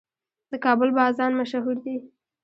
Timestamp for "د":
0.51-0.53